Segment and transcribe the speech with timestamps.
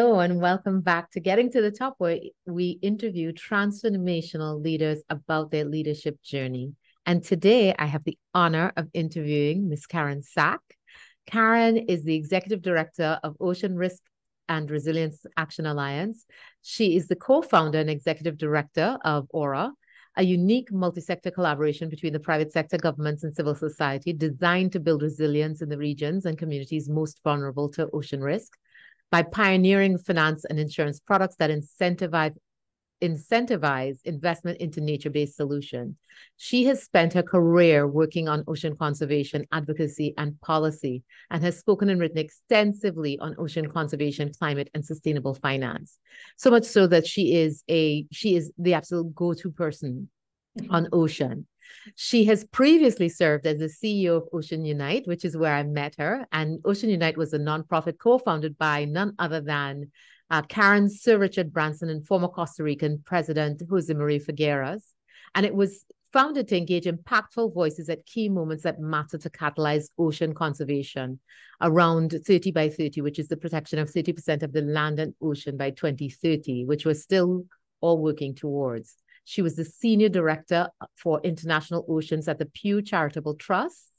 [0.00, 5.50] Hello, and welcome back to Getting to the Top, where we interview transformational leaders about
[5.50, 6.72] their leadership journey.
[7.04, 9.84] And today I have the honor of interviewing Ms.
[9.84, 10.60] Karen Sack.
[11.26, 14.00] Karen is the Executive Director of Ocean Risk
[14.48, 16.24] and Resilience Action Alliance.
[16.62, 19.70] She is the co founder and Executive Director of ORRAA,
[20.16, 24.80] a unique multi sector collaboration between the private sector, governments, and civil society designed to
[24.80, 28.56] build resilience in the regions and communities most vulnerable to ocean risk
[29.10, 32.36] by pioneering finance and insurance products that incentivize
[33.02, 35.96] incentivize investment into nature-based solutions.
[36.36, 41.88] She has spent her career working on ocean conservation, advocacy, and policy, and has spoken
[41.88, 45.98] and written extensively on ocean conservation, climate, and sustainable finance.
[46.36, 50.10] So much so that she is a she is the absolute go-to person
[50.58, 50.70] mm-hmm.
[50.70, 51.46] on ocean.
[51.94, 55.94] She has previously served as the CEO of Ocean Unite, which is where I met
[55.98, 56.26] her.
[56.32, 59.90] And Ocean Unite was a nonprofit co founded by none other than
[60.30, 64.82] uh, Karen Sir Richard Branson and former Costa Rican President Jose Maria Figueres.
[65.34, 69.90] And it was founded to engage impactful voices at key moments that matter to catalyze
[69.98, 71.20] ocean conservation
[71.60, 75.56] around 30 by 30, which is the protection of 30% of the land and ocean
[75.56, 77.44] by 2030, which we're still
[77.80, 78.96] all working towards.
[79.30, 83.92] She was the senior director for international oceans at the Pew Charitable Trust.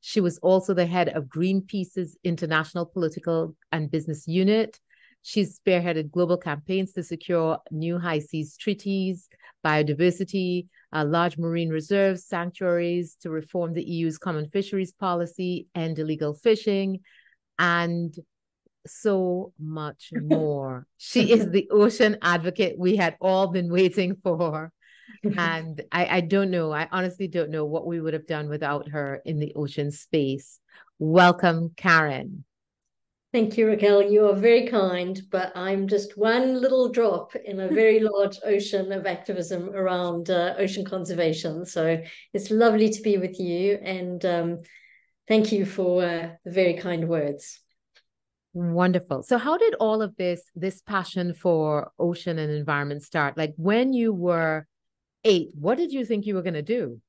[0.00, 4.80] She was also the head of Greenpeace's International Political and Business Unit.
[5.22, 9.28] She's spearheaded global campaigns to secure new high seas treaties,
[9.64, 16.34] biodiversity, uh, large marine reserves, sanctuaries to reform the EU's common fisheries policy, end illegal
[16.34, 16.98] fishing,
[17.56, 18.16] and
[18.86, 20.86] so much more.
[20.98, 24.72] she is the ocean advocate we had all been waiting for.
[25.36, 28.88] and I, I don't know, I honestly don't know what we would have done without
[28.88, 30.58] her in the ocean space.
[30.98, 32.44] Welcome, Karen.
[33.32, 34.02] Thank you, Raquel.
[34.02, 38.92] You are very kind, but I'm just one little drop in a very large ocean
[38.92, 41.64] of activism around uh, ocean conservation.
[41.64, 42.02] So
[42.34, 44.58] it's lovely to be with you, and um,
[45.28, 47.58] thank you for uh, the very kind words.
[48.54, 49.22] Wonderful.
[49.22, 53.36] So how did all of this this passion for ocean and environment start?
[53.36, 54.66] Like when you were
[55.24, 57.00] 8, what did you think you were going to do?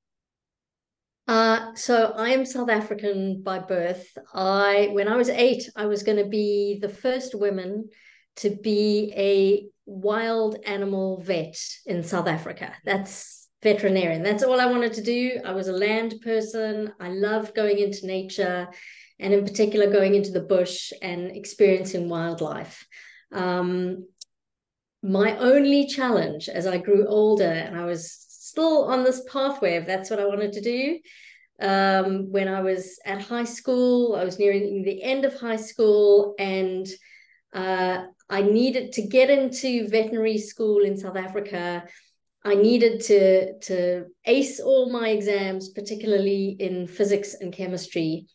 [1.28, 4.18] Uh, so I am South African by birth.
[4.34, 7.90] I when I was 8, I was going to be the first woman
[8.38, 12.74] to be a wild animal vet in South Africa.
[12.86, 14.24] That's veterinarian.
[14.24, 15.40] That's all I wanted to do.
[15.46, 16.94] I was a land person.
[17.00, 18.68] I loved going into nature
[19.19, 22.85] and in particular going into the bush and experiencing wildlife.
[23.31, 24.07] Um,
[25.01, 29.88] my only challenge as I grew older and I was still on this pathway if
[29.88, 31.00] that's what I wanted to do.
[31.62, 36.35] Um, when I was at high school, I was nearing the end of high school,
[36.40, 36.88] and
[37.53, 41.85] uh, I needed to get into veterinary school in South Africa.
[42.44, 48.28] I needed to to ace all my exams, particularly in physics and chemistry,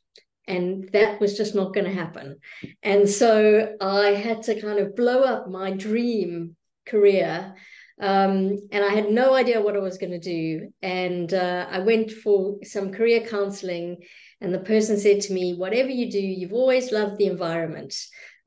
[0.49, 2.39] and that was just not going to happen.
[2.83, 7.55] And so i had to kind of blow up my dream career
[8.01, 10.73] um, and i had no idea what i was going to do.
[10.83, 13.99] And uh, i went for some career counseling
[14.41, 17.95] and the person said to me whatever you do you've always loved the environment.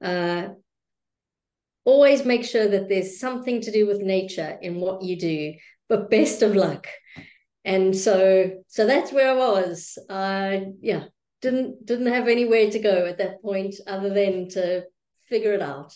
[0.04, 0.50] Uh,
[1.86, 5.54] always make sure that there's something to do with nature in what you do
[5.88, 6.88] but best of luck.
[7.64, 9.98] And so so that's where i was.
[10.10, 11.04] Uh yeah
[11.42, 14.84] didn't didn't have anywhere to go at that point other than to
[15.28, 15.94] figure it out.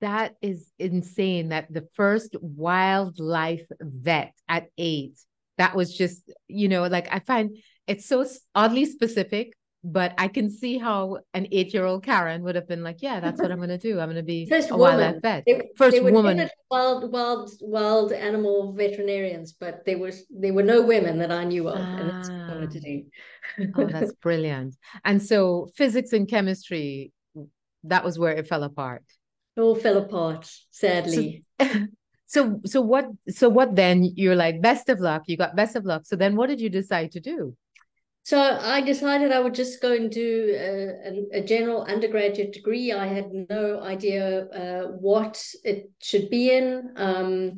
[0.00, 5.16] That is insane that the first wildlife vet at eight
[5.58, 7.56] that was just you know like i find
[7.86, 9.52] it's so oddly specific
[9.84, 13.50] but I can see how an eight-year-old Karen would have been like, "Yeah, that's what
[13.50, 13.98] I'm going to do.
[13.98, 14.98] I'm going to be First a woman.
[14.98, 20.54] wildlife vet." They, First they woman, wild, wild, wild animal veterinarians, but there was there
[20.54, 21.96] were no women that I knew of, ah.
[21.96, 23.04] and that's what I wanted to do.
[23.76, 24.76] oh, that's brilliant!
[25.04, 27.12] And so, physics and chemistry,
[27.84, 29.02] that was where it fell apart.
[29.56, 31.44] It all fell apart, sadly.
[31.60, 31.86] So,
[32.26, 33.06] so, so what?
[33.30, 33.74] So what?
[33.74, 35.22] Then you're like, best of luck.
[35.26, 36.02] You got best of luck.
[36.06, 37.56] So then, what did you decide to do?
[38.24, 42.92] So I decided I would just go and do a, a, general undergraduate degree.
[42.92, 46.92] I had no idea uh, what it should be in.
[46.96, 47.54] Um,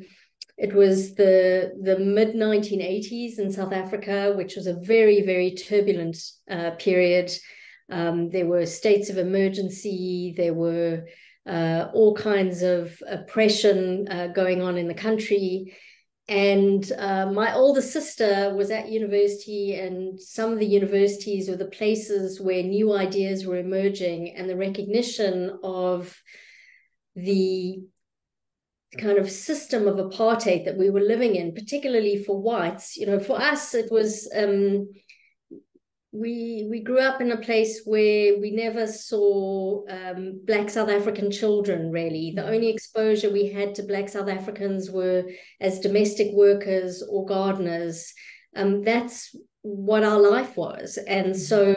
[0.57, 6.17] it was the the mid 1980s in South Africa, which was a very very turbulent
[6.49, 7.31] uh, period.
[7.91, 10.33] Um, there were states of emergency.
[10.35, 11.05] There were
[11.45, 15.75] uh, all kinds of oppression uh, going on in the country
[16.27, 21.65] and uh, my older sister was at university, and some of the universities were the
[21.65, 26.17] places where new ideas were emerging, and the recognition of
[27.15, 27.83] the
[28.97, 32.97] kind of system of apartheid that we were living in, particularly for whites.
[32.97, 34.89] You know, for us, it was um,
[36.15, 41.29] we we grew up in a place where we never saw um, black South African
[41.29, 41.91] children.
[41.91, 45.25] Really, the only exposure we had to black South Africans were
[45.59, 48.13] as domestic workers or gardeners.
[48.55, 51.73] Um, that's what our life was, and so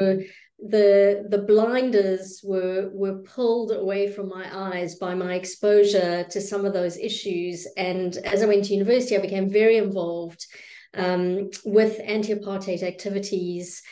[0.61, 6.65] the the blinders were were pulled away from my eyes by my exposure to some
[6.65, 7.67] of those issues.
[7.77, 10.45] And as i went to university i became very involved
[10.95, 13.83] um, with anti-apartheid activities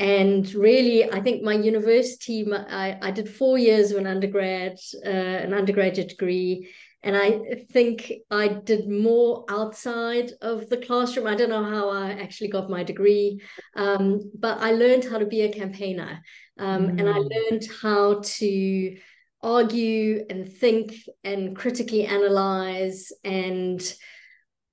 [0.00, 4.78] and really i think my university my, I, I did four years of an undergrad
[5.04, 5.08] uh,
[5.44, 6.68] an undergraduate degree
[7.02, 11.26] and I think I did more outside of the classroom.
[11.26, 13.40] I don't know how I actually got my degree,
[13.74, 16.20] um, but I learned how to be a campaigner.
[16.58, 17.00] Um, mm.
[17.00, 17.30] And I mm.
[17.30, 18.96] learned how to
[19.42, 20.94] argue and think
[21.24, 23.80] and critically analyze and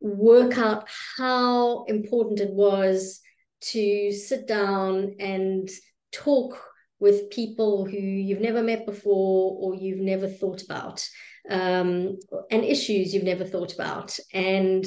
[0.02, 3.22] work out how important it was
[3.60, 5.70] to sit down and
[6.12, 6.60] talk
[7.00, 11.08] with people who you've never met before or you've never thought about
[11.50, 12.18] um,
[12.52, 14.18] and issues you've never thought about.
[14.34, 14.86] And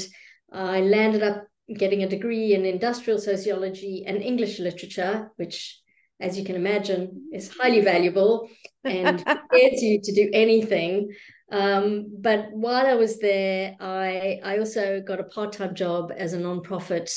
[0.52, 5.80] I landed up getting a degree in industrial sociology and English literature, which,
[6.20, 8.48] as you can imagine, is highly valuable
[8.84, 11.10] and prepares you to do anything.
[11.52, 16.32] Um, but while I was there, I I also got a part time job as
[16.32, 17.10] a nonprofit,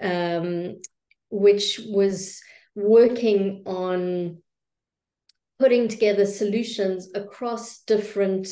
[0.00, 0.80] um,
[1.30, 2.40] which was
[2.74, 4.42] working on
[5.58, 8.48] putting together solutions across different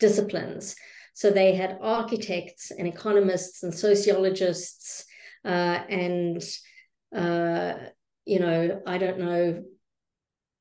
[0.00, 0.74] disciplines.
[1.14, 5.04] So they had architects and economists and sociologists
[5.44, 6.42] uh, and,
[7.14, 7.74] uh,
[8.24, 9.64] you know, I don't know,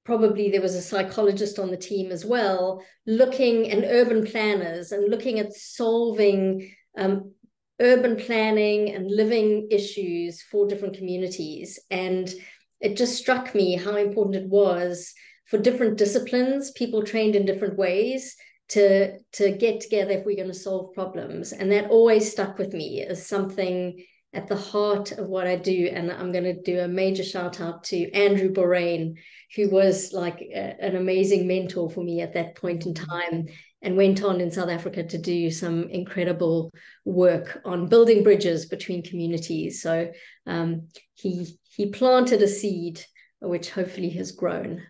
[0.05, 5.09] probably there was a psychologist on the team as well, looking and urban planners and
[5.09, 7.33] looking at solving um,
[7.81, 11.79] urban planning and living issues for different communities.
[11.91, 12.33] And
[12.79, 15.13] it just struck me how important it was
[15.45, 18.35] for different disciplines, people trained in different ways
[18.69, 21.53] to to get together if we're going to solve problems.
[21.53, 25.89] And that always stuck with me as something at the heart of what I do.
[25.93, 29.15] And I'm going to do a major shout out to Andrew Boraine
[29.55, 33.47] who was like a, an amazing mentor for me at that point in time
[33.85, 36.71] and went on in South Africa to do some incredible
[37.05, 40.11] work on building bridges between communities so
[40.45, 43.01] um, he he planted a seed
[43.39, 44.81] which hopefully has grown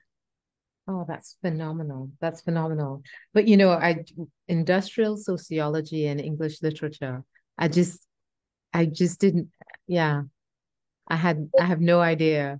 [0.87, 2.11] Oh, that's phenomenal.
[2.21, 3.01] That's phenomenal.
[3.33, 4.03] But you know, I
[4.47, 7.23] industrial sociology and English literature,
[7.57, 8.05] I just
[8.73, 9.49] I just didn't
[9.87, 10.23] yeah.
[11.07, 12.59] I had I have no idea.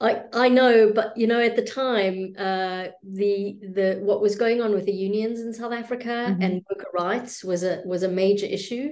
[0.00, 4.60] I I know, but you know, at the time, uh the the what was going
[4.62, 6.42] on with the unions in South Africa mm-hmm.
[6.42, 8.90] and worker rights was a was a major issue.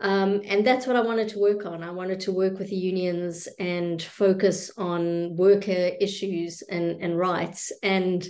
[0.00, 1.84] Um, and that's what I wanted to work on.
[1.84, 7.70] I wanted to work with the unions and focus on worker issues and, and rights.
[7.84, 8.26] And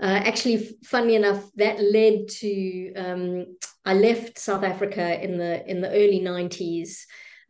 [0.00, 5.80] uh, actually, funnily enough, that led to um, I left South Africa in the in
[5.80, 7.00] the early '90s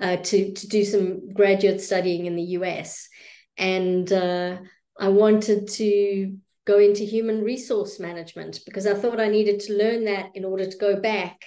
[0.01, 3.09] uh, to to do some graduate studying in the US,
[3.57, 4.59] and uh,
[4.99, 10.04] I wanted to go into human resource management because I thought I needed to learn
[10.04, 11.40] that in order to go back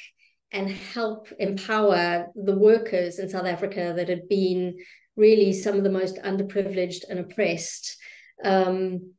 [0.51, 4.77] and help empower the workers in South Africa that had been
[5.15, 7.97] really some of the most underprivileged and oppressed.
[8.43, 9.13] Um,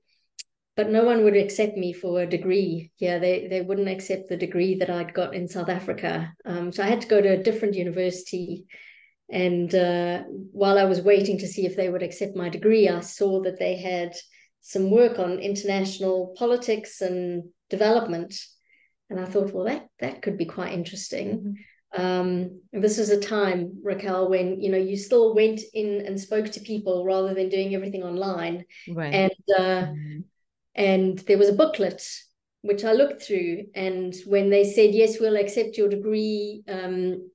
[0.77, 2.91] but no one would accept me for a degree.
[2.99, 6.33] Yeah, they, they wouldn't accept the degree that I'd got in South Africa.
[6.45, 8.67] Um, so I had to go to a different university.
[9.31, 13.01] And uh, while I was waiting to see if they would accept my degree, I
[13.01, 14.15] saw that they had
[14.61, 18.35] some work on international politics and development
[19.11, 21.29] and I thought, well, that that could be quite interesting.
[21.39, 22.03] Mm-hmm.
[22.03, 26.51] Um, this is a time, Raquel, when you know you still went in and spoke
[26.53, 28.65] to people rather than doing everything online.
[28.89, 29.15] Right.
[29.15, 30.21] And uh, mm-hmm.
[30.75, 32.03] and there was a booklet
[32.63, 36.63] which I looked through, and when they said yes, we'll accept your degree.
[36.67, 37.31] Um,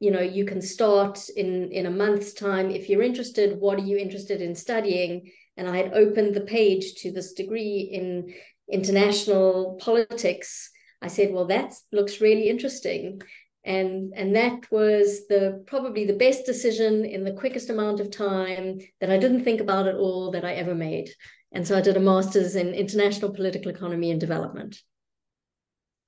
[0.00, 3.58] you know, you can start in in a month's time if you're interested.
[3.58, 5.30] What are you interested in studying?
[5.56, 8.34] And I had opened the page to this degree in
[8.68, 10.70] international politics
[11.04, 13.20] I said, well, that looks really interesting.
[13.62, 18.78] And, and that was the probably the best decision in the quickest amount of time
[19.00, 21.10] that I didn't think about at all that I ever made.
[21.52, 24.80] And so I did a master's in international political economy and development.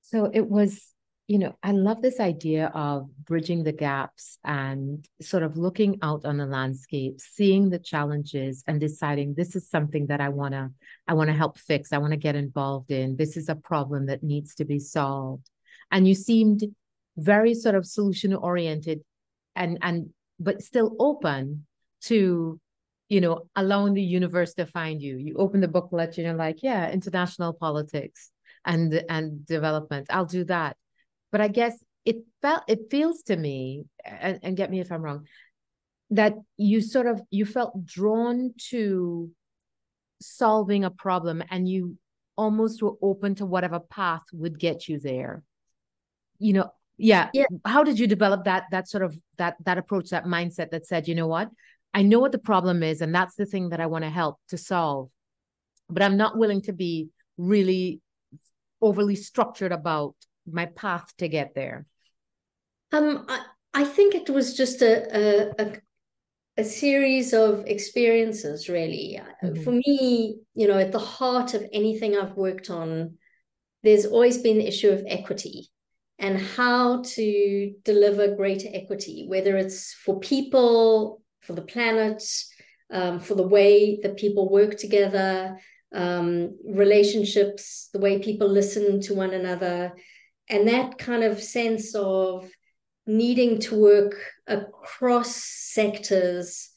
[0.00, 0.86] So it was
[1.28, 6.24] you know, I love this idea of bridging the gaps and sort of looking out
[6.24, 10.70] on the landscape, seeing the challenges and deciding this is something that I want to
[11.08, 13.16] I want to help fix, I want to get involved in.
[13.16, 15.50] This is a problem that needs to be solved.
[15.90, 16.62] And you seemed
[17.16, 19.00] very sort of solution oriented
[19.56, 21.66] and and but still open
[22.02, 22.60] to
[23.08, 26.62] you know allowing the universe to find you you open the booklet and you're like
[26.62, 28.30] yeah international politics
[28.64, 30.76] and and development i'll do that
[31.36, 31.76] but I guess
[32.06, 35.26] it felt it feels to me, and, and get me if I'm wrong,
[36.08, 39.30] that you sort of you felt drawn to
[40.22, 41.98] solving a problem and you
[42.38, 45.42] almost were open to whatever path would get you there.
[46.38, 47.28] You know, yeah.
[47.34, 47.44] Yeah.
[47.66, 51.08] How did you develop that that sort of that that approach, that mindset that said,
[51.08, 51.50] you know what?
[51.92, 54.38] I know what the problem is, and that's the thing that I want to help
[54.48, 55.10] to solve.
[55.90, 58.00] But I'm not willing to be really
[58.80, 60.14] overly structured about
[60.50, 61.86] my path to get there?
[62.92, 65.72] Um, I, I think it was just a, a, a
[66.58, 69.62] a series of experiences really mm-hmm.
[69.62, 73.16] for me you know at the heart of anything i've worked on
[73.82, 75.68] there's always been the issue of equity
[76.18, 82.22] and how to deliver greater equity whether it's for people for the planet
[82.90, 85.58] um, for the way that people work together
[85.94, 89.92] um, relationships the way people listen to one another
[90.48, 92.48] and that kind of sense of
[93.06, 94.14] needing to work
[94.46, 96.70] across sectors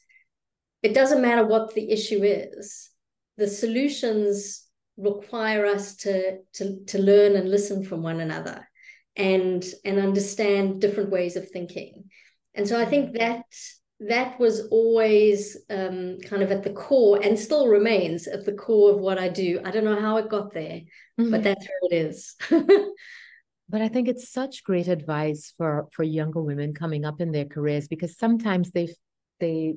[0.82, 2.90] it doesn't matter what the issue is.
[3.36, 8.68] The solutions require us to to to learn and listen from one another
[9.16, 12.04] and and understand different ways of thinking.
[12.54, 13.44] And so i think that
[14.00, 18.92] that was always um, kind of at the core and still remains at the core
[18.92, 19.60] of what i do.
[19.64, 20.80] I don't know how it got there
[21.18, 21.30] mm-hmm.
[21.30, 22.34] but that's where it is
[23.70, 27.44] but i think it's such great advice for for younger women coming up in their
[27.44, 28.88] careers because sometimes they
[29.38, 29.76] they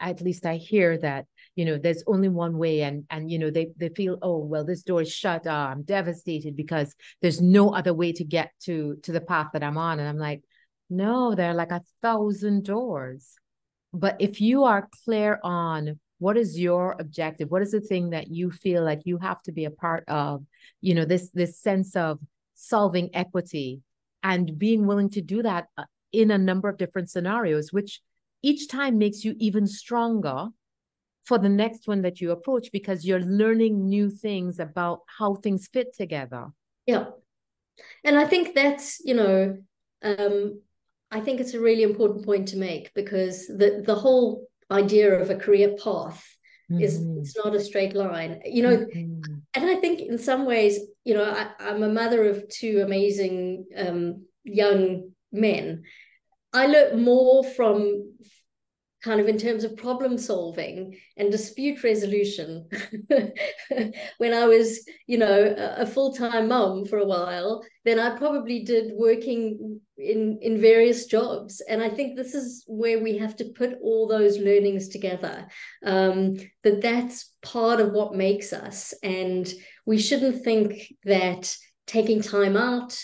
[0.00, 3.50] at least i hear that you know there's only one way and and you know
[3.50, 5.46] they they feel oh well this door is shut.
[5.46, 9.62] Oh, i'm devastated because there's no other way to get to to the path that
[9.62, 10.00] i'm on.
[10.00, 10.42] And i'm like
[10.90, 13.36] no there are like a thousand doors.
[13.92, 18.28] But if you are clear on what is your objective what is the thing that
[18.28, 20.44] you feel like you have to be a part of
[20.80, 22.18] you know this this sense of
[22.54, 23.82] solving equity
[24.22, 28.00] and being willing to do that uh, in a number of different scenarios, which
[28.42, 30.48] each time makes you even stronger
[31.24, 35.68] for the next one that you approach because you're learning new things about how things
[35.72, 36.48] fit together.
[36.86, 37.06] Yeah.
[38.04, 39.56] And I think that's, you know,
[40.02, 40.60] um,
[41.10, 45.30] I think it's a really important point to make because the the whole idea of
[45.30, 46.22] a career path
[46.70, 46.82] mm-hmm.
[46.82, 48.42] is it's not a straight line.
[48.44, 52.24] You know, mm-hmm and I think in some ways, you know, I, am a mother
[52.28, 55.82] of two amazing um, young men.
[56.52, 58.14] I learned more from
[59.02, 62.66] kind of in terms of problem solving and dispute resolution
[64.18, 68.92] when I was, you know, a, full-time mom for a while than I probably did
[68.94, 71.60] working in in various jobs.
[71.60, 75.46] And I think this is where we have to put all those learnings together.
[75.84, 79.52] Um, that that's part of what makes us, and
[79.86, 82.98] we shouldn't think that taking time out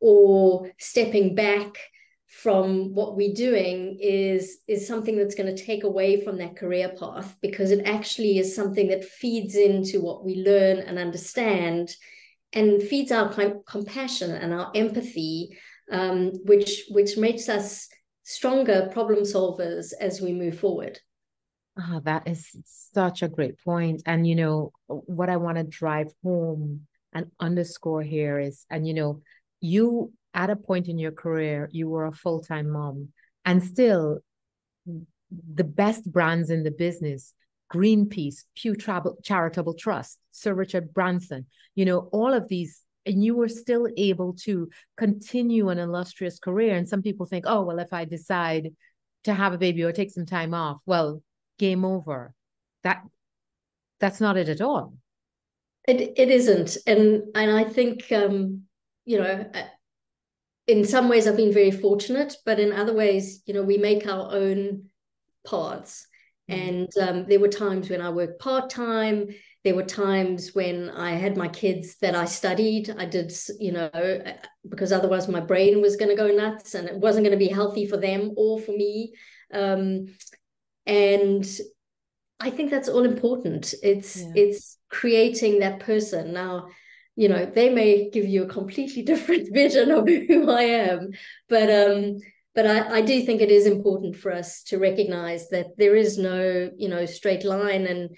[0.00, 1.78] or stepping back
[2.26, 6.88] from what we're doing is is something that's going to take away from that career
[6.98, 11.94] path because it actually is something that feeds into what we learn and understand
[12.52, 13.32] and feeds our
[13.66, 15.56] compassion and our empathy
[15.90, 17.88] um, which which makes us
[18.22, 20.98] stronger problem solvers as we move forward
[21.78, 24.02] oh, that is such a great point.
[24.06, 28.94] and you know what i want to drive home and underscore here is and you
[28.94, 29.20] know
[29.60, 33.08] you at a point in your career, you were a full time mom,
[33.44, 34.18] and still
[34.84, 37.32] the best brands in the business
[37.72, 43.36] Greenpeace, Pew Travel, Charitable Trust, Sir Richard Branson, you know, all of these, and you
[43.36, 46.76] were still able to continue an illustrious career.
[46.76, 48.70] And some people think, oh, well, if I decide
[49.24, 51.22] to have a baby or take some time off, well,
[51.58, 52.34] game over.
[52.82, 53.02] That
[54.00, 54.94] that's not it at all.
[55.86, 58.62] It it isn't, and and I think um,
[59.04, 59.50] you know
[60.66, 64.06] in some ways I've been very fortunate, but in other ways, you know, we make
[64.06, 64.84] our own
[65.46, 66.06] paths.
[66.50, 66.68] Mm.
[66.68, 69.28] And um, there were times when I worked part time.
[69.64, 72.94] There were times when I had my kids that I studied.
[72.98, 74.32] I did, you know, uh,
[74.68, 77.52] because otherwise my brain was going to go nuts and it wasn't going to be
[77.52, 79.14] healthy for them or for me.
[79.52, 80.06] Um,
[80.86, 81.46] and
[82.40, 83.74] I think that's all important.
[83.82, 84.32] It's yeah.
[84.34, 86.68] it's creating that person now
[87.16, 91.10] you know they may give you a completely different vision of who i am
[91.48, 92.16] but um
[92.54, 96.18] but I, I do think it is important for us to recognize that there is
[96.18, 98.10] no you know straight line and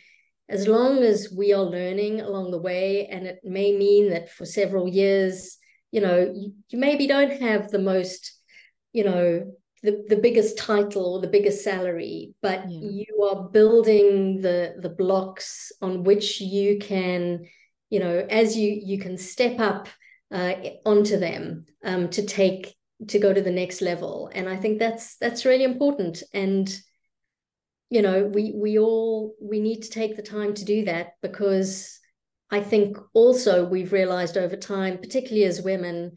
[0.48, 4.44] as long as we are learning along the way and it may mean that for
[4.44, 5.58] several years
[5.90, 8.32] you know you, you maybe don't have the most
[8.92, 13.04] you know the, the biggest title or the biggest salary but yeah.
[13.04, 17.44] you are building the the blocks on which you can
[17.90, 19.88] you know as you you can step up
[20.32, 22.74] uh, onto them um, to take
[23.06, 26.80] to go to the next level and i think that's that's really important and
[27.90, 32.00] you know we we all we need to take the time to do that because
[32.50, 36.12] i think also we've realized over time particularly as women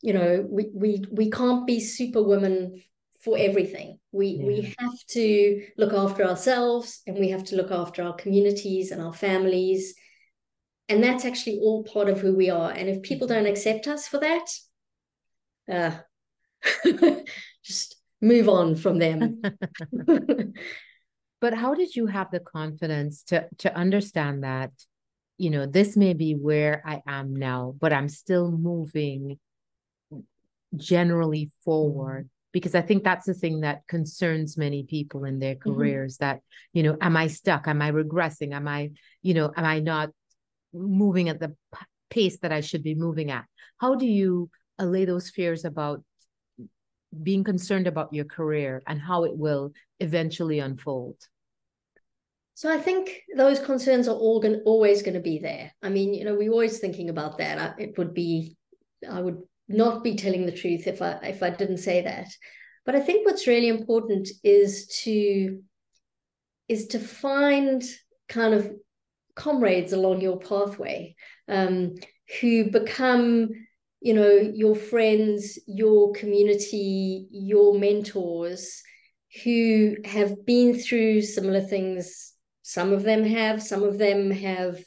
[0.00, 2.80] you know we we we can't be super women
[3.22, 3.98] for everything.
[4.10, 4.46] We yeah.
[4.46, 9.00] we have to look after ourselves and we have to look after our communities and
[9.00, 9.94] our families.
[10.88, 12.70] And that's actually all part of who we are.
[12.70, 14.46] And if people don't accept us for that
[15.70, 15.92] uh
[17.64, 19.40] just move on from them
[21.42, 24.70] but how did you have the confidence to to understand that
[25.36, 29.38] you know this may be where i am now but i'm still moving
[30.76, 35.74] generally forward because i think that's the thing that concerns many people in their mm-hmm.
[35.74, 36.24] careers mm-hmm.
[36.24, 36.40] that
[36.72, 40.10] you know am i stuck am i regressing am i you know am i not
[40.72, 41.54] moving at the
[42.08, 43.44] pace that i should be moving at
[43.78, 46.02] how do you allay those fears about
[47.22, 51.16] being concerned about your career and how it will eventually unfold
[52.54, 55.72] so I think those concerns are all going, always going to be there.
[55.82, 57.80] I mean, you know, we're always thinking about that.
[57.80, 58.56] It would be,
[59.10, 62.28] I would not be telling the truth if I if I didn't say that.
[62.84, 65.60] But I think what's really important is to
[66.68, 67.82] is to find
[68.28, 68.70] kind of
[69.34, 71.14] comrades along your pathway
[71.48, 71.94] um,
[72.40, 73.48] who become
[74.00, 78.82] you know your friends your community your mentors
[79.44, 82.31] who have been through similar things
[82.62, 84.78] some of them have some of them have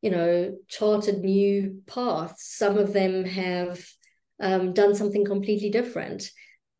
[0.00, 3.84] you know charted new paths some of them have
[4.42, 6.30] um, done something completely different.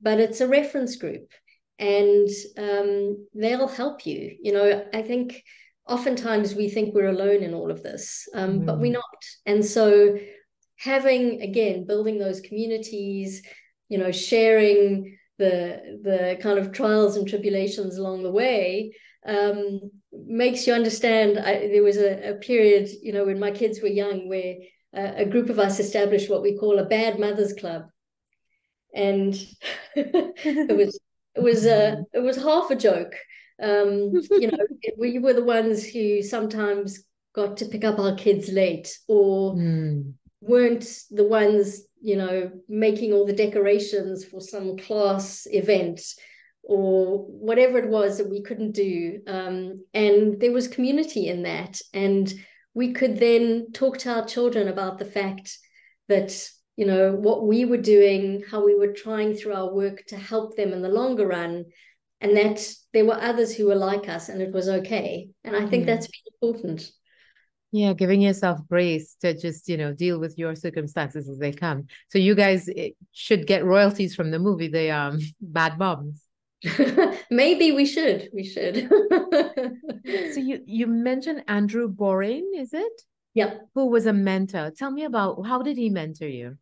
[0.02, 1.30] But it's a reference group
[1.78, 4.36] and um, they'll help you.
[4.42, 5.42] You know, I think
[5.88, 8.66] oftentimes we think we're alone in all of this, um, mm.
[8.66, 8.94] but we're mm.
[8.94, 9.24] not.
[9.46, 10.18] And so
[10.76, 13.42] having, again, building those communities,
[13.88, 18.92] you know, sharing the the kind of trials and tribulations along the way
[19.26, 19.80] um,
[20.12, 21.38] makes you understand.
[21.38, 24.56] I, there was a, a, period, you know, when my kids were young, where
[24.96, 27.84] uh, a group of us established what we call a bad mothers club,
[28.94, 29.34] and
[29.94, 30.98] it was
[31.34, 33.14] it was uh, it was half a joke.
[33.62, 34.58] Um, you know,
[34.98, 37.02] we were the ones who sometimes
[37.34, 40.12] got to pick up our kids late, or mm.
[40.40, 46.00] weren't the ones you know making all the decorations for some class event
[46.64, 51.80] or whatever it was that we couldn't do um, and there was community in that.
[51.92, 52.32] And
[52.74, 55.58] we could then talk to our children about the fact
[56.08, 60.16] that you know what we were doing how we were trying through our work to
[60.16, 61.66] help them in the longer run
[62.20, 65.28] and that there were others who were like us and it was okay.
[65.44, 65.86] And i think mm.
[65.86, 66.90] that's important.
[67.72, 71.86] Yeah giving yourself grace to just you know deal with your circumstances as they come.
[72.08, 76.22] So you guys eh, should get royalties from the movie the um bad moms
[77.30, 78.28] Maybe we should.
[78.32, 78.88] We should.
[78.88, 83.02] so you you mentioned Andrew Boring, is it?
[83.34, 83.54] Yeah.
[83.74, 84.70] Who was a mentor?
[84.70, 86.58] Tell me about how did he mentor you?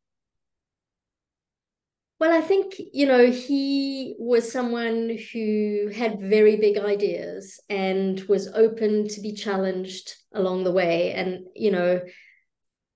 [2.21, 8.47] Well, I think, you know, he was someone who had very big ideas and was
[8.49, 11.13] open to be challenged along the way.
[11.15, 12.03] And, you know,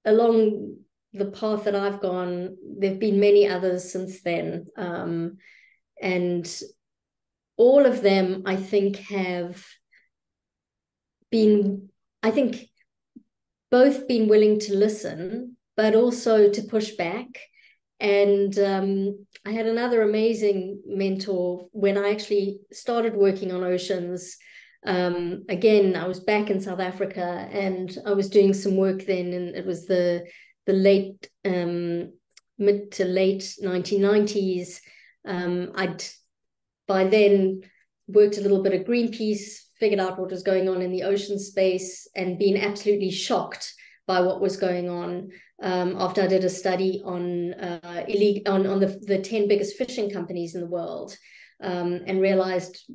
[0.05, 0.77] along
[1.15, 4.67] the path that I've gone, there have been many others since then.
[4.77, 5.39] Um,
[6.03, 6.47] and
[7.57, 9.65] all of them, I think, have
[11.31, 11.91] been,
[12.23, 12.69] I think,
[13.71, 17.27] both been willing to listen, but also to push back.
[18.01, 24.37] And um, I had another amazing mentor when I actually started working on oceans.
[24.87, 29.33] Um, again, I was back in South Africa and I was doing some work then,
[29.33, 30.25] and it was the
[30.67, 32.13] the late um,
[32.59, 34.81] mid to late 1990s.
[35.27, 36.05] Um, I'd
[36.87, 37.63] by then
[38.07, 41.39] worked a little bit of Greenpeace, figured out what was going on in the ocean
[41.39, 43.73] space, and been absolutely shocked
[44.07, 45.31] by what was going on.
[45.63, 49.77] Um, after I did a study on uh, illegal on, on the, the 10 biggest
[49.77, 51.17] fishing companies in the world
[51.63, 52.91] um, and realized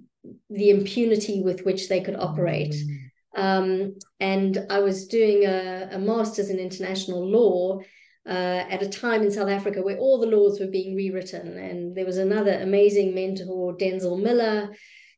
[0.49, 2.75] the impunity with which they could operate.
[2.75, 2.97] Mm.
[3.35, 7.79] Um, and I was doing a, a master's in international law
[8.27, 11.57] uh, at a time in South Africa where all the laws were being rewritten.
[11.57, 14.69] And there was another amazing mentor, Denzil Miller,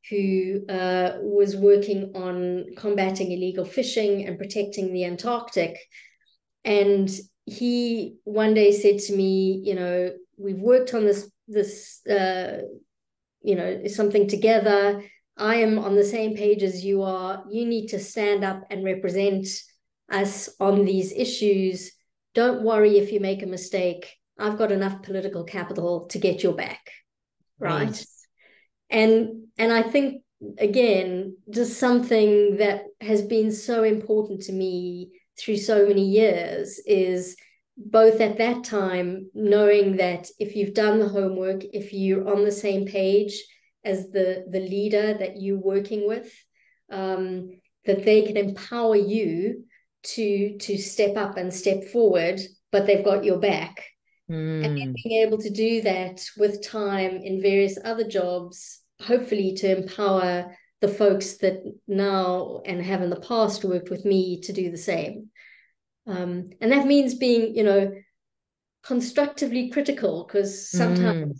[0.09, 5.77] who uh, was working on combating illegal fishing and protecting the Antarctic.
[6.63, 7.09] And
[7.45, 12.61] he one day said to me, you know, we've worked on this this uh,
[13.41, 15.03] you know something together.
[15.37, 17.43] I am on the same page as you are.
[17.49, 19.47] You need to stand up and represent
[20.11, 21.91] us on these issues.
[22.33, 24.13] Don't worry if you make a mistake.
[24.37, 26.91] I've got enough political capital to get your back.
[27.59, 27.87] Right.
[27.87, 28.05] right.
[28.89, 30.23] And and I think
[30.57, 37.35] again, just something that has been so important to me through so many years is
[37.77, 42.51] both at that time knowing that if you've done the homework if you're on the
[42.51, 43.41] same page
[43.83, 46.31] as the the leader that you're working with
[46.91, 47.49] um,
[47.85, 49.63] that they can empower you
[50.03, 52.39] to to step up and step forward
[52.71, 53.85] but they've got your back
[54.29, 54.65] mm.
[54.65, 54.93] and hmm.
[55.03, 60.87] being able to do that with time in various other jobs hopefully to empower the
[60.87, 65.29] folks that now and have in the past worked with me to do the same
[66.07, 67.91] um, and that means being you know
[68.83, 71.39] constructively critical because sometimes mm.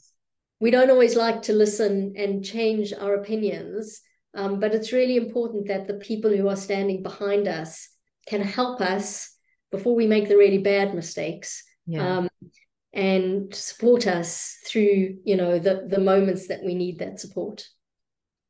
[0.60, 4.02] we don't always like to listen and change our opinions
[4.34, 7.90] um, but it's really important that the people who are standing behind us
[8.28, 9.36] can help us
[9.72, 12.18] before we make the really bad mistakes yeah.
[12.18, 12.30] um,
[12.94, 17.66] and support us through you know the the moments that we need that support.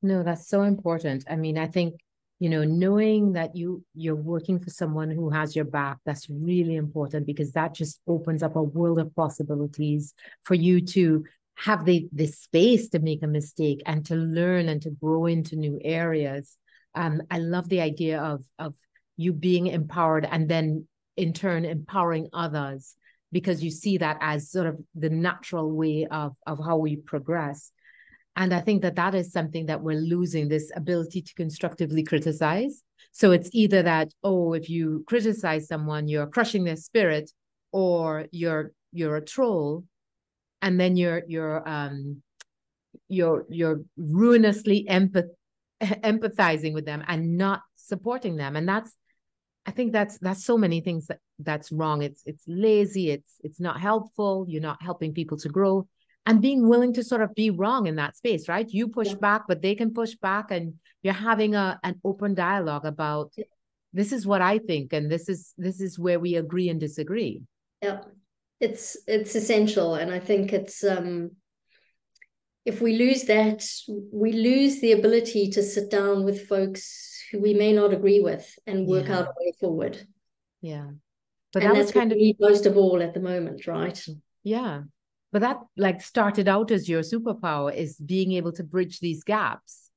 [0.01, 1.25] No that's so important.
[1.29, 1.95] I mean i think
[2.39, 6.75] you know knowing that you you're working for someone who has your back that's really
[6.75, 11.23] important because that just opens up a world of possibilities for you to
[11.55, 15.55] have the the space to make a mistake and to learn and to grow into
[15.55, 16.57] new areas.
[16.95, 18.73] Um i love the idea of of
[19.17, 22.95] you being empowered and then in turn empowering others
[23.31, 27.71] because you see that as sort of the natural way of of how we progress
[28.35, 32.81] and I think that that is something that we're losing this ability to constructively criticize.
[33.11, 37.29] So it's either that, oh, if you criticize someone, you're crushing their spirit,
[37.71, 39.83] or you're you're a troll,
[40.61, 42.21] and then you're you're um
[43.09, 45.35] you're you're ruinously empath-
[45.81, 48.55] empathizing with them and not supporting them.
[48.55, 48.93] And that's
[49.65, 52.01] I think that's that's so many things that that's wrong.
[52.01, 55.87] It's it's lazy, it's it's not helpful, you're not helping people to grow
[56.25, 59.15] and being willing to sort of be wrong in that space right you push yeah.
[59.15, 63.45] back but they can push back and you're having a an open dialogue about yeah.
[63.93, 67.41] this is what i think and this is this is where we agree and disagree
[67.81, 68.01] yeah
[68.59, 71.31] it's it's essential and i think it's um
[72.63, 73.65] if we lose that
[74.13, 78.57] we lose the ability to sit down with folks who we may not agree with
[78.67, 79.19] and work yeah.
[79.19, 80.05] out a way forward.
[80.61, 80.89] Yeah.
[81.53, 84.05] But and that that's kind of most of all at the moment right?
[84.43, 84.81] Yeah.
[85.31, 89.91] But that like started out as your superpower is being able to bridge these gaps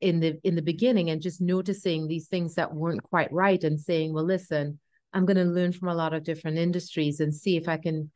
[0.00, 3.80] in the in the beginning and just noticing these things that weren't quite right and
[3.80, 4.78] saying well listen
[5.14, 8.10] i'm going to learn from a lot of different industries and see if i can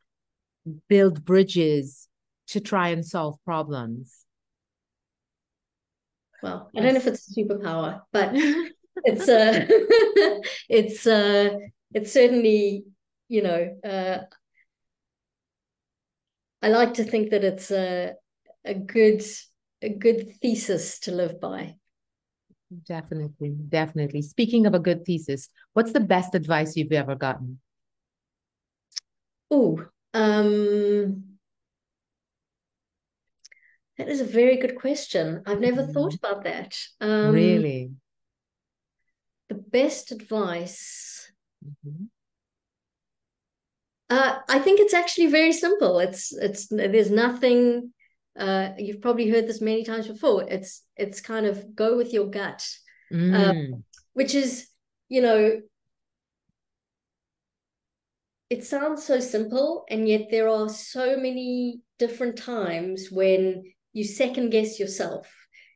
[0.87, 2.07] build bridges
[2.47, 4.25] to try and solve problems
[6.41, 8.31] well i don't know if it's a superpower but
[9.03, 9.65] it's uh
[10.69, 11.49] it's uh
[11.93, 12.85] it's certainly
[13.27, 14.19] you know uh
[16.61, 18.13] I like to think that it's a
[18.63, 19.23] a good
[19.81, 21.75] a good thesis to live by.
[22.85, 24.21] Definitely, definitely.
[24.21, 27.59] Speaking of a good thesis, what's the best advice you've ever gotten?
[29.49, 31.30] Oh, um,
[34.01, 35.43] that is a very good question.
[35.45, 35.91] I've never mm-hmm.
[35.91, 36.75] thought about that.
[36.99, 37.91] Um, really?
[39.49, 41.31] The best advice.
[41.63, 42.05] Mm-hmm.
[44.09, 45.99] Uh, I think it's actually very simple.
[45.99, 47.93] It's it's there's nothing.
[48.35, 50.45] Uh, you've probably heard this many times before.
[50.49, 52.67] It's it's kind of go with your gut,
[53.13, 53.35] mm.
[53.35, 53.83] um,
[54.13, 54.67] which is
[55.09, 55.61] you know.
[58.49, 64.49] It sounds so simple, and yet there are so many different times when you second
[64.49, 65.27] guess yourself.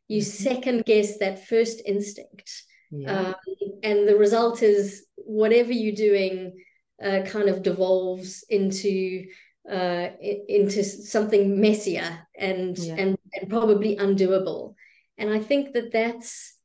[0.08, 0.44] You mm-hmm.
[0.44, 3.34] second guess that first instinct, yeah.
[3.34, 3.36] um,
[3.84, 6.64] and the result is whatever you're doing
[7.04, 9.26] uh, kind of devolves into
[9.70, 10.10] uh,
[10.48, 12.96] into something messier and yeah.
[12.96, 14.76] and and probably undoable.
[15.18, 16.56] And I think that that's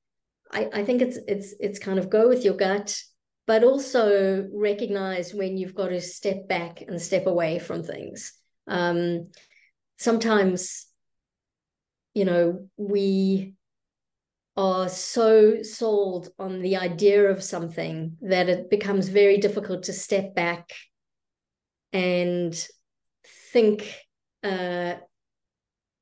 [0.53, 3.01] I, I think it's it's it's kind of go with your gut,
[3.47, 8.33] but also recognize when you've got to step back and step away from things.
[8.67, 9.31] Um,
[9.99, 10.87] sometimes,
[12.14, 13.55] you know, we
[14.57, 20.35] are so sold on the idea of something that it becomes very difficult to step
[20.35, 20.70] back
[21.92, 22.68] and
[23.53, 23.94] think
[24.42, 24.94] uh,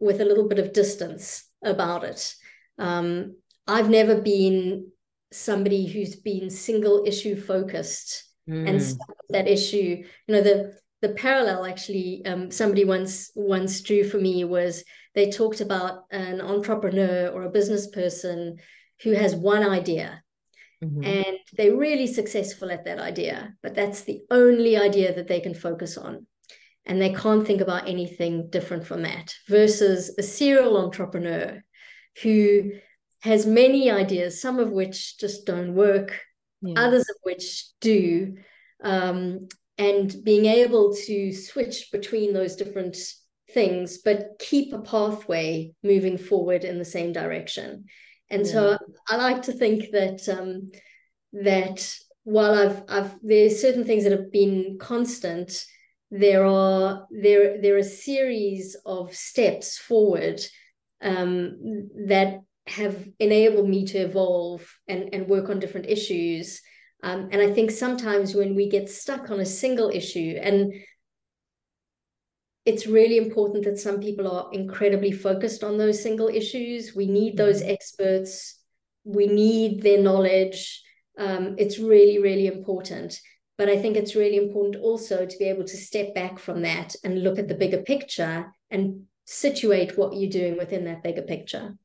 [0.01, 2.35] with a little bit of distance about it.
[2.79, 4.91] Um, I've never been
[5.31, 8.69] somebody who's been single issue focused mm.
[8.69, 8.81] and
[9.31, 10.05] that issue.
[10.27, 14.85] You know, the the parallel actually um, somebody once once drew for me was
[15.15, 18.57] they talked about an entrepreneur or a business person
[19.03, 20.23] who has one idea
[20.83, 21.05] mm-hmm.
[21.05, 25.55] and they're really successful at that idea but that's the only idea that they can
[25.55, 26.27] focus on
[26.87, 31.63] and they can't think about anything different from that versus a serial entrepreneur
[32.23, 32.73] who
[33.21, 36.21] has many ideas some of which just don't work
[36.63, 36.75] yeah.
[36.77, 38.37] others of which do
[38.83, 42.97] um, and being able to switch between those different
[43.53, 47.85] things but keep a pathway moving forward in the same direction
[48.29, 48.53] and yeah.
[48.53, 50.71] so i like to think that um,
[51.33, 55.65] that while i've i've there's certain things that have been constant
[56.11, 60.41] there are there there are a series of steps forward
[61.01, 66.61] um, that have enabled me to evolve and and work on different issues
[67.03, 70.73] um, and I think sometimes when we get stuck on a single issue, and
[72.65, 76.95] it's really important that some people are incredibly focused on those single issues.
[76.95, 77.71] We need those mm-hmm.
[77.71, 78.59] experts,
[79.05, 80.83] we need their knowledge.
[81.17, 83.21] Um, it's really, really important.
[83.57, 86.95] But I think it's really important also to be able to step back from that
[87.03, 91.77] and look at the bigger picture and situate what you're doing within that bigger picture.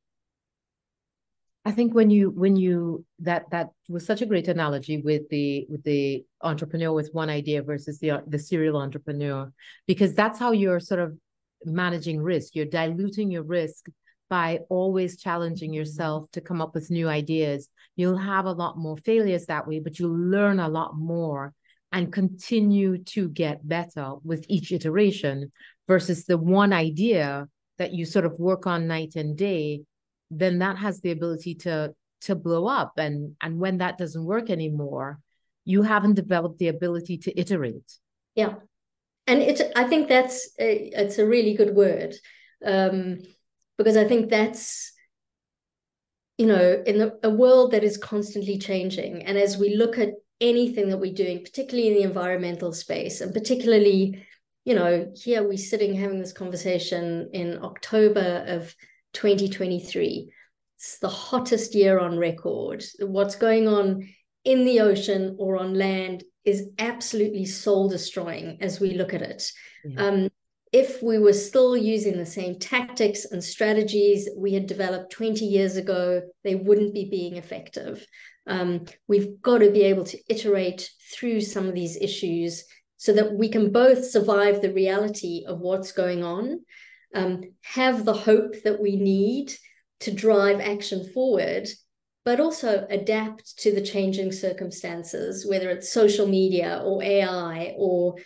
[1.64, 5.66] I think when you when you that that was such a great analogy with the
[5.70, 9.50] with the entrepreneur with one idea versus the the serial entrepreneur
[9.86, 11.16] because that's how you're sort of
[11.64, 12.54] managing risk.
[12.54, 13.86] You're diluting your risk
[14.28, 17.68] by always challenging yourself to come up with new ideas.
[17.96, 21.54] You'll have a lot more failures that way, but you'll learn a lot more
[21.92, 25.52] and continue to get better with each iteration
[25.86, 27.48] versus the one idea
[27.78, 29.82] that you sort of work on night and day
[30.38, 32.94] then that has the ability to to blow up.
[32.98, 35.20] And and when that doesn't work anymore
[35.64, 37.90] you haven't developed the ability to iterate.
[38.34, 38.54] Yeah.
[39.26, 42.14] And it i think that's a, it's a really good word
[42.62, 43.20] um,
[43.78, 44.92] because i think that's
[46.36, 50.10] you know in the, a world that is constantly changing and as we look at
[50.42, 54.22] anything that we're doing particularly in the environmental space and particularly
[54.66, 58.74] you know here we're sitting having this conversation in october of
[59.14, 60.30] 2023.
[60.76, 62.84] It's the hottest year on record.
[63.00, 64.08] What's going on
[64.44, 69.50] in the ocean or on land is absolutely soul destroying as we look at it.
[69.84, 70.06] Yeah.
[70.06, 70.28] Um,
[70.72, 75.76] if we were still using the same tactics and strategies we had developed 20 years
[75.76, 78.04] ago, they wouldn't be being effective.
[78.46, 82.64] Um, we've got to be able to iterate through some of these issues
[82.96, 86.60] so that we can both survive the reality of what's going on
[87.14, 89.52] um, have the hope that we need
[90.00, 91.68] to drive action forward,
[92.24, 98.16] but also adapt to the changing circumstances, whether it's social media or AI or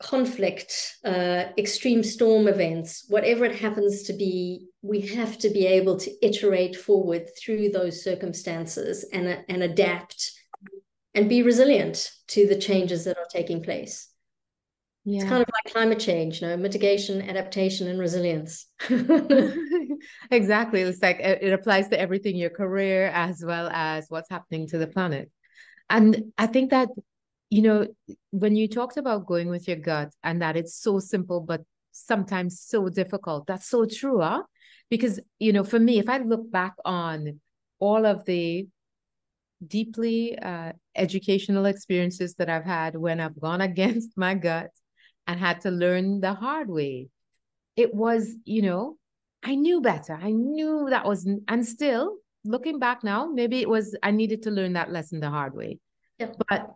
[0.00, 5.98] conflict, uh, extreme storm events, whatever it happens to be, we have to be able
[5.98, 10.32] to iterate forward through those circumstances and, and adapt
[11.14, 14.08] and be resilient to the changes that are taking place.
[15.08, 15.22] Yeah.
[15.22, 18.66] It's kind of like climate change, you know, mitigation, adaptation, and resilience.
[20.30, 20.82] exactly.
[20.82, 24.86] It's like it applies to everything, your career as well as what's happening to the
[24.86, 25.30] planet.
[25.88, 26.90] And I think that,
[27.48, 27.86] you know,
[28.32, 32.60] when you talked about going with your gut and that it's so simple, but sometimes
[32.60, 34.42] so difficult, that's so true, huh?
[34.90, 37.40] Because, you know, for me, if I look back on
[37.78, 38.66] all of the
[39.66, 44.68] deeply uh, educational experiences that I've had when I've gone against my gut
[45.28, 47.10] and had to learn the hard way.
[47.76, 48.96] It was, you know,
[49.44, 50.18] I knew better.
[50.20, 54.50] I knew that was, and still looking back now, maybe it was, I needed to
[54.50, 55.78] learn that lesson the hard way.
[56.18, 56.36] Yep.
[56.48, 56.70] But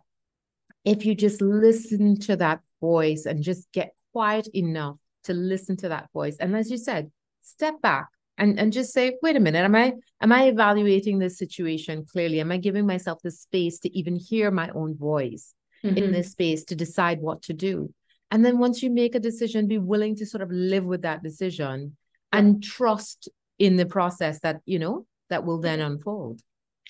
[0.85, 5.89] if you just listen to that voice and just get quiet enough to listen to
[5.89, 7.11] that voice, and as you said,
[7.41, 11.37] step back and, and just say, wait a minute, am I am I evaluating this
[11.37, 12.39] situation clearly?
[12.39, 15.97] Am I giving myself the space to even hear my own voice mm-hmm.
[15.97, 17.93] in this space to decide what to do?
[18.33, 21.21] And then once you make a decision, be willing to sort of live with that
[21.21, 21.95] decision
[22.31, 26.41] and trust in the process that, you know, that will then unfold.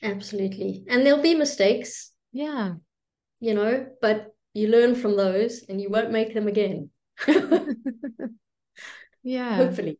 [0.02, 0.86] Absolutely.
[0.88, 2.14] And there'll be mistakes.
[2.32, 2.76] Yeah.
[3.42, 6.92] You know, but you learn from those and you won't make them again.
[9.22, 9.58] yeah.
[9.58, 10.00] Hopefully.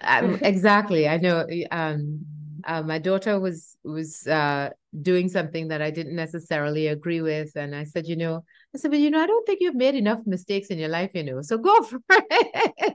[0.00, 1.08] um, exactly.
[1.08, 1.44] I know.
[1.72, 2.24] Um,
[2.64, 4.70] Uh, my daughter was was uh,
[5.02, 8.44] doing something that I didn't necessarily agree with, and I said, you know,
[8.74, 11.10] I said, but you know, I don't think you've made enough mistakes in your life,
[11.14, 12.94] you know, so go for it.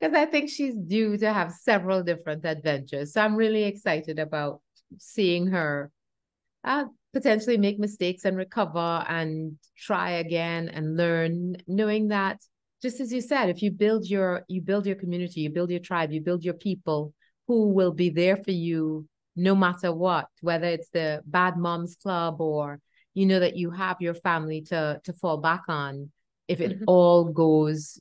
[0.00, 3.12] Because I think she's due to have several different adventures.
[3.12, 4.60] So I'm really excited about
[4.98, 5.90] seeing her
[6.64, 12.40] uh, potentially make mistakes and recover and try again and learn, knowing that
[12.82, 15.80] just as you said, if you build your you build your community, you build your
[15.80, 17.14] tribe, you build your people
[17.46, 22.40] who will be there for you no matter what, whether it's the bad moms club
[22.40, 22.80] or
[23.14, 26.10] you know that you have your family to to fall back on
[26.48, 26.84] if it mm-hmm.
[26.86, 27.98] all goes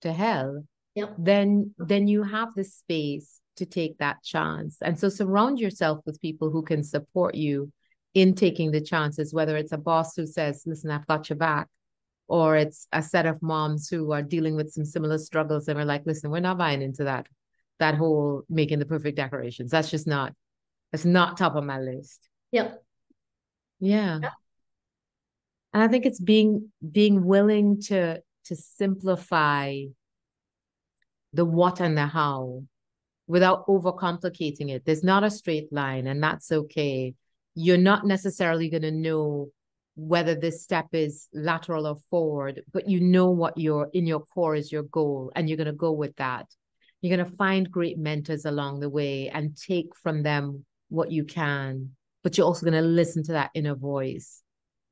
[0.00, 1.14] to hell yep.
[1.18, 6.20] then then you have the space to take that chance and so surround yourself with
[6.20, 7.70] people who can support you
[8.14, 11.68] in taking the chances whether it's a boss who says listen i've got your back
[12.28, 15.84] or it's a set of moms who are dealing with some similar struggles and are
[15.84, 17.26] like listen we're not buying into that
[17.78, 20.32] that whole making the perfect decorations that's just not
[20.92, 22.82] that's not top of my list yep
[23.80, 24.20] yeah.
[24.22, 24.30] yeah.
[25.72, 29.82] And I think it's being being willing to to simplify
[31.32, 32.62] the what and the how
[33.26, 34.84] without overcomplicating it.
[34.84, 37.14] There's not a straight line, and that's okay.
[37.54, 39.50] You're not necessarily going to know
[39.96, 44.54] whether this step is lateral or forward, but you know what your in your core
[44.54, 46.46] is your goal, and you're going to go with that.
[47.00, 51.24] You're going to find great mentors along the way and take from them what you
[51.24, 51.90] can,
[52.24, 54.42] but you're also going to listen to that inner voice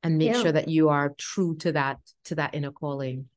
[0.03, 0.41] and make yeah.
[0.41, 3.27] sure that you are true to that to that inner calling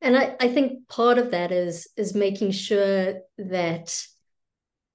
[0.00, 4.06] and I, I think part of that is is making sure that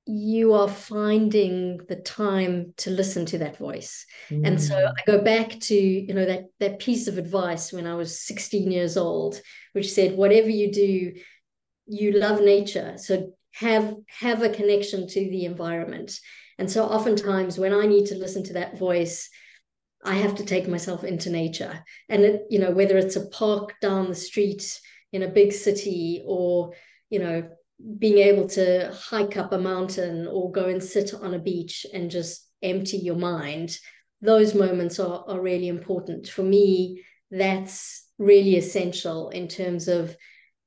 [0.05, 4.45] you are finding the time to listen to that voice mm.
[4.45, 4.91] and so mm.
[4.91, 8.71] i go back to you know that that piece of advice when i was 16
[8.71, 11.13] years old which said whatever you do
[11.85, 16.19] you love nature so have have a connection to the environment
[16.57, 19.29] and so oftentimes when i need to listen to that voice
[20.05, 21.83] I have to take myself into nature.
[22.09, 24.79] And it, you know, whether it's a park down the street
[25.11, 26.73] in a big city or,
[27.09, 27.49] you know,
[27.97, 32.11] being able to hike up a mountain or go and sit on a beach and
[32.11, 33.77] just empty your mind,
[34.21, 36.27] those moments are, are really important.
[36.27, 40.15] For me, that's really essential in terms of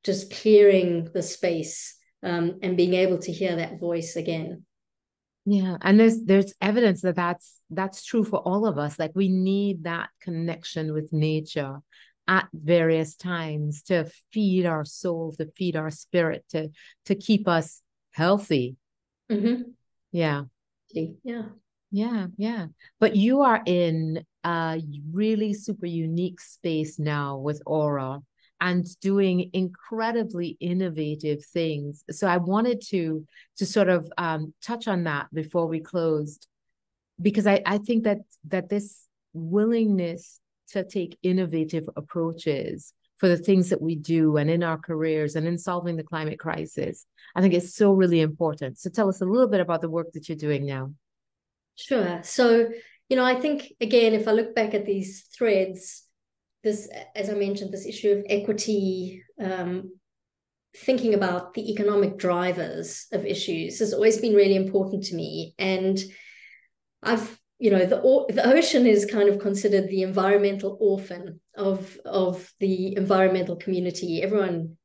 [0.06, 4.64] just clearing the space um, and being able to hear that voice again.
[5.44, 8.98] Yeah and there's there's evidence that that's that's true for all of us.
[8.98, 11.78] Like we need that connection with nature
[12.28, 16.70] at various times to feed our soul to feed our spirit to
[17.04, 17.80] to keep us
[18.12, 18.76] healthy.
[19.30, 19.62] Mm-hmm.
[20.10, 20.42] yeah.
[20.92, 21.42] Yeah.
[21.92, 22.66] Yeah yeah.
[22.98, 24.80] But you are in a
[25.12, 28.22] really super unique space now with ORRAA
[28.60, 32.04] and doing incredibly innovative things.
[32.10, 33.26] So I wanted to
[33.58, 36.46] to sort of um, touch on that before we closed,
[37.20, 40.40] because I, I think that that this willingness
[40.72, 45.46] to take innovative approaches for the things that we do and in our careers and
[45.46, 48.78] in solving the climate crisis, I think is so really important.
[48.78, 50.92] So tell us a little bit about the work that you're doing now.
[51.76, 52.20] Sure.
[52.24, 52.68] So,
[53.08, 56.05] you know, I think again, if I look back at these threads,
[56.66, 59.92] this, as I mentioned, this issue of equity, um,
[60.74, 65.54] thinking about the economic drivers of issues has always been really important to me.
[65.58, 65.96] And
[67.02, 67.98] I've, you know, the
[68.34, 74.22] the ocean is kind of considered the environmental orphan of of the environmental community.
[74.22, 74.76] Everyone,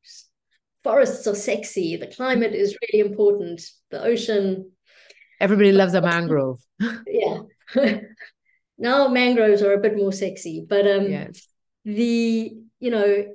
[0.84, 1.98] forests are sexy.
[1.98, 3.62] The climate is really important.
[3.89, 4.72] The ocean.
[5.39, 6.60] Everybody loves a mangrove.
[7.08, 7.39] yeah.
[8.78, 11.51] now mangroves are a bit more sexy, but um, yes
[11.86, 13.26] the you know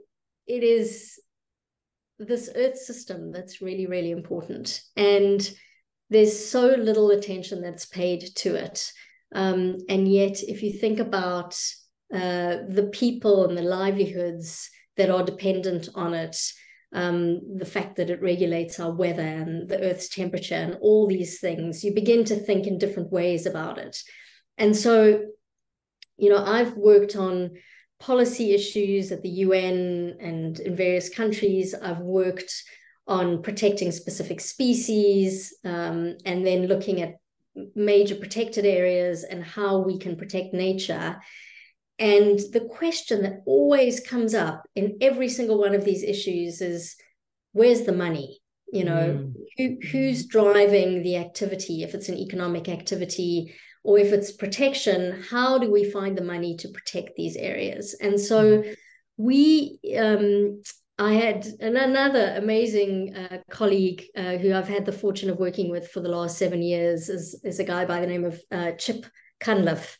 [0.47, 1.19] it is
[2.19, 4.81] this earth system that's really really important.
[4.97, 5.49] And
[6.09, 8.93] there's so little attention that's paid to it.
[9.35, 11.59] Um, and yet if you think about
[12.15, 16.37] uh, the people and the livelihoods that are dependent on it
[16.93, 21.41] um, the fact that it regulates our weather and the earth's temperature and all these
[21.41, 23.99] things you begin to think in different ways about it.
[24.57, 25.25] And so
[26.17, 27.51] you know i've worked on
[27.99, 31.75] policy issues at the UN and in various countries.
[31.75, 32.53] I've worked
[33.07, 37.17] on protecting specific species um, and then looking at
[37.75, 41.17] major protected areas and how we can protect nature.
[41.99, 46.97] And the question that always comes up in every single one of these issues is
[47.53, 48.41] where's the money?
[48.73, 49.33] You know, mm.
[49.57, 51.83] who, who's driving the activity?
[51.83, 53.55] If it's an economic activity,
[53.87, 57.95] or if it's protection, how do we find the money to protect these areas?
[58.01, 58.73] And so mm-hmm.
[59.17, 60.63] we um,
[60.99, 65.91] I had another amazing uh, colleague uh, who I've had the fortune of working with
[65.91, 69.05] for the last seven years is, is a guy by the name of uh, Chip
[69.39, 69.99] Cunliffe.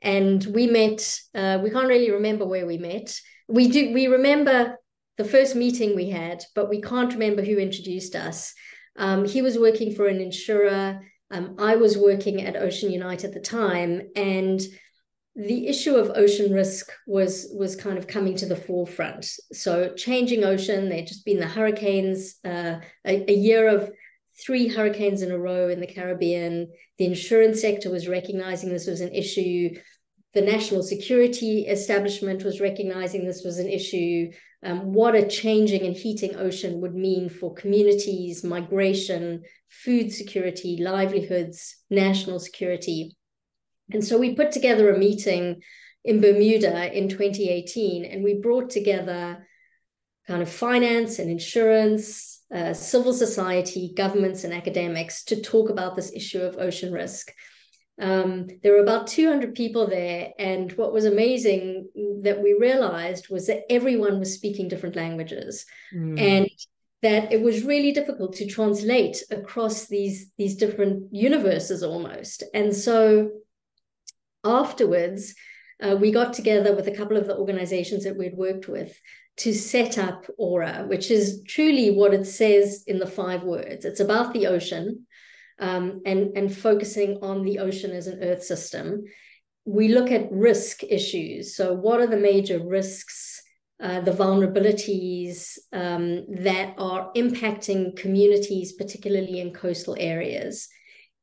[0.00, 3.14] And we met, uh, we can't really remember where we met.
[3.46, 4.78] We do, we remember
[5.18, 8.54] the first meeting we had, but we can't remember who introduced us.
[8.96, 11.00] Um, he was working for an insurer.
[11.30, 14.08] Um, I was working at Ocean Unite at the time.
[14.16, 14.60] And
[15.38, 19.30] the issue of ocean risk was was kind of coming to the forefront.
[19.52, 23.88] So changing ocean, there'd just been the hurricanes, uh, a, a, year of
[24.44, 26.72] three hurricanes in a row in the Caribbean.
[26.98, 29.76] The insurance sector was recognizing this was an issue.
[30.34, 34.30] The national security establishment was recognizing this was an issue.
[34.62, 41.76] Um, what a changing and heating ocean would mean for communities, migration, food security, livelihoods,
[41.90, 43.16] national security.
[43.90, 45.62] And so we put together a meeting
[46.04, 49.46] in Bermuda in 2018, and we brought together
[50.26, 56.12] kind of finance and insurance, uh, civil society, governments, and academics to talk about this
[56.12, 57.32] issue of ocean risk.
[58.00, 61.88] Um, there were about 200 people there, and what was amazing
[62.22, 66.18] that we realized was that everyone was speaking different languages, mm.
[66.18, 66.48] and
[67.02, 72.44] that it was really difficult to translate across these these different universes almost.
[72.54, 73.30] And so
[74.44, 75.34] afterwards,
[75.82, 78.96] uh, we got together with a couple of the organizations that we'd worked with
[79.38, 83.84] to set up ORRAA, which is truly what it says in the five words.
[83.84, 85.06] It's about the ocean
[85.58, 89.04] um, and, and focusing on the ocean as an earth system.
[89.64, 91.54] We look at risk issues.
[91.54, 93.42] So, what are the major risks,
[93.82, 100.68] uh, the vulnerabilities um, that are impacting communities, particularly in coastal areas?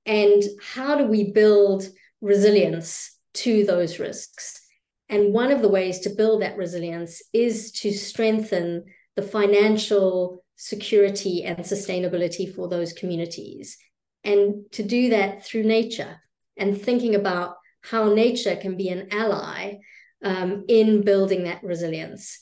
[0.06, 1.90] And how do we build
[2.22, 4.62] resilience to those risks.
[5.10, 11.44] And one of the ways to build that resilience is to strengthen the financial security
[11.44, 13.78] and sustainability for those communities.
[14.26, 16.22] And to do that through nature
[16.58, 19.76] and thinking about how nature can be an ally
[20.24, 22.40] um, in building that resilience.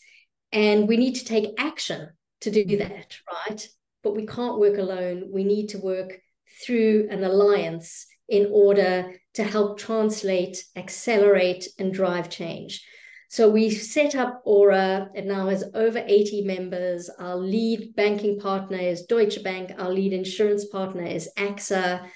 [0.51, 2.09] And we need to take action
[2.41, 3.67] to do that, right?
[4.03, 5.29] But we can't work alone.
[5.31, 6.19] We need to work
[6.65, 12.85] through an alliance in order to help translate, accelerate, and drive change.
[13.33, 15.09] So we set up ORRAA.
[15.15, 17.09] It now has over 80 members.
[17.17, 19.71] Our lead banking partner is Deutsche Bank.
[19.75, 22.07] Our lead insurance partner is AXA.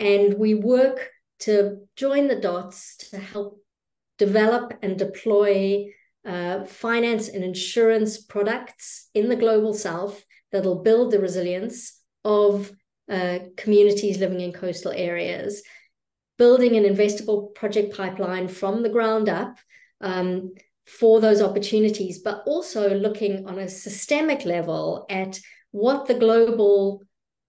[0.00, 1.08] And we work
[1.42, 3.60] to join the dots to help
[4.18, 5.86] develop and deploy
[6.24, 12.72] uh, finance and insurance products in the global south that'll build the resilience of
[13.08, 15.62] uh, communities living in coastal areas,
[16.38, 19.58] building an investable project pipeline from the ground up
[20.00, 20.54] um,
[20.86, 25.40] for those opportunities, but also looking on a systemic level at
[25.72, 27.02] what the global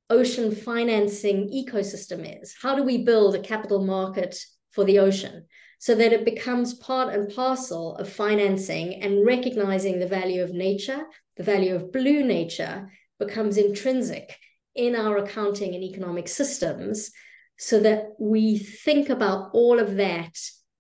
[0.10, 2.56] ocean financing ecosystem is.
[2.62, 4.38] How do we build a capital market
[4.72, 5.46] for the ocean
[5.80, 11.04] so that it becomes part and parcel of financing and recognizing the value of nature,
[11.36, 12.90] the value of blue nature
[13.20, 14.38] becomes intrinsic
[14.76, 17.12] in our accounting and economic systems
[17.58, 20.38] so that we think about all of that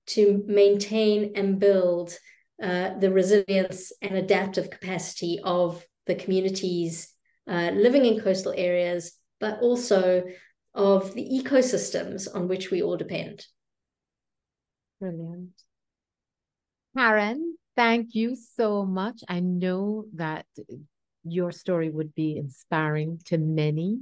[0.07, 2.17] to maintain and build
[2.61, 7.13] uh, the resilience and adaptive capacity of the communities
[7.47, 10.23] uh, living in coastal areas, but also
[10.73, 13.45] of the ecosystems on which we all depend.
[14.99, 15.51] Brilliant.
[16.95, 19.21] Karen, thank you so much.
[19.27, 20.45] I know that
[21.23, 23.99] your story would be inspiring to many.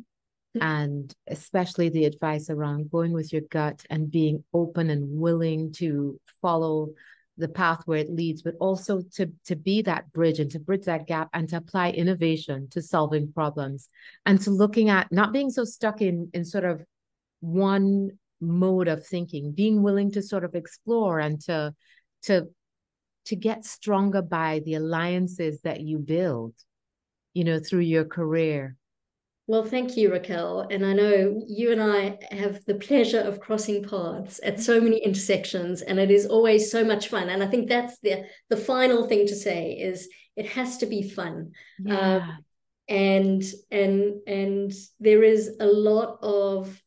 [0.62, 6.20] And especially the advice around going with your gut and being open and willing to
[6.42, 6.90] follow
[7.38, 10.86] the path where it leads but also to to be that bridge and to bridge
[10.86, 13.90] that gap and to apply innovation to solving problems
[14.26, 16.82] and to looking at not being so stuck in in sort of
[17.42, 21.74] one mode of thinking being willing to sort of explore and to
[22.22, 22.48] to
[23.26, 26.54] to get stronger by the alliances that you build
[27.36, 28.76] you know, through your career?
[29.48, 30.68] Well, thank you, Raquel.
[30.72, 34.98] And I know you and I have the pleasure of crossing paths at so many
[34.98, 37.30] intersections, and it is always so much fun.
[37.30, 41.08] And I think that's the the final thing to say is it has to be
[41.08, 41.52] fun.
[41.80, 42.16] Yeah.
[42.16, 42.46] Um,
[42.88, 46.82] and and and there is a lot of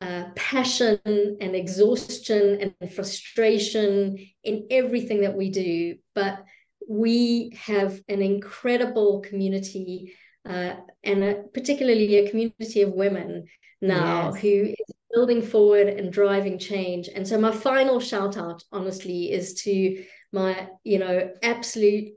[0.00, 0.98] uh, passion
[1.40, 6.44] and exhaustion and frustration in everything that we do, but
[6.88, 10.14] we have an incredible community
[10.48, 10.74] uh,
[11.04, 13.46] and a, particularly a community of women
[13.80, 14.42] now yes.
[14.42, 17.08] who is building forward and driving change.
[17.14, 22.14] And so my final shout out, honestly, is to my, you know, absolute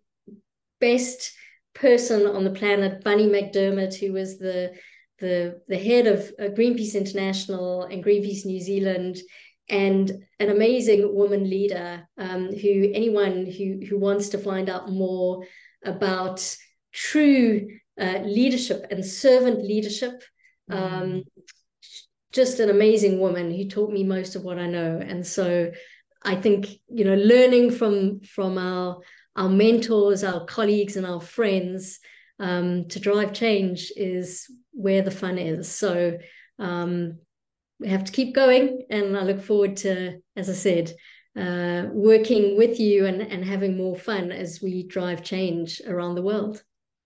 [0.80, 1.34] best
[1.74, 4.74] person on the planet, Bunny McDiarmid, who was the
[5.20, 9.18] the the head of uh, Greenpeace International and Greenpeace New Zealand,
[9.70, 15.46] and an amazing woman leader um, who anyone who who wants to find out more
[15.84, 16.56] about
[16.92, 17.68] true
[18.00, 20.24] uh, leadership and servant leadership.
[20.70, 21.24] Um, mm.
[22.32, 25.72] just an amazing woman who taught me most of what I know, and so
[26.24, 29.00] I think you know learning from from our
[29.36, 32.00] our mentors, our colleagues, and our friends
[32.40, 35.70] um, to drive change is where the fun is.
[35.70, 36.18] So
[36.60, 37.20] um,
[37.80, 40.94] we have to keep going, and I look forward to, as I said,
[41.38, 46.22] uh, working with you and, and having more fun as we drive change around the
[46.22, 46.64] world.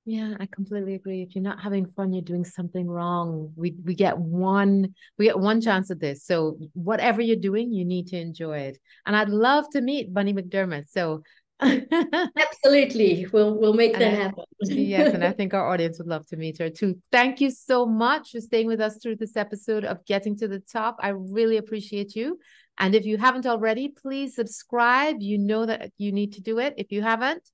[0.10, 1.22] Yeah, I completely agree.
[1.22, 3.53] If you're not having fun, you're doing something wrong.
[3.55, 6.26] We we get one we get one chance at this.
[6.26, 8.80] So whatever you're doing, you need to enjoy it.
[9.05, 10.89] And I'd love to meet Bunny McDiarmid.
[10.89, 11.22] So
[11.62, 13.28] Absolutely.
[13.32, 14.45] We'll we'll make that happen.
[14.62, 16.97] yes, and I think our audience would love to meet her too.
[17.12, 20.60] Thank you so much for staying with us through this episode of Getting to the
[20.60, 20.97] Top.
[21.01, 22.39] I really appreciate you.
[22.80, 25.18] And if you haven't already, please subscribe.
[25.20, 27.47] You know that you need to do it if you haven't.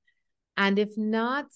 [0.55, 1.47] And if not,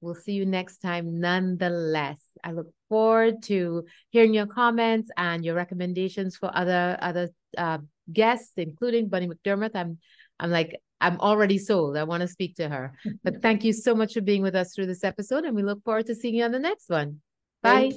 [0.00, 2.20] we'll see you next time nonetheless.
[2.44, 7.78] I look forward to hearing your comments and your recommendations for other other uh,
[8.12, 9.70] guests, including Bunny McDiarmid.
[9.74, 9.98] I'm
[10.38, 11.96] I'm like I'm already sold.
[11.96, 12.92] I want to speak to her.
[13.24, 15.82] But thank you so much for being with us through this episode, and we look
[15.84, 17.20] forward to seeing you on the next one.
[17.62, 17.92] Bye.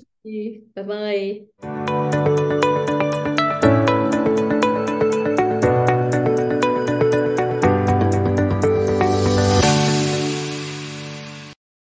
[0.75, 0.83] Bye
[1.61, 1.80] bye.